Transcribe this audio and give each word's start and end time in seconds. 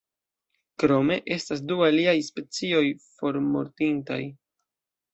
Krome 0.83 1.17
estas 1.35 1.61
du 1.73 1.79
aliaj 1.89 2.17
specioj 2.31 2.83
formortintaj. 3.13 4.23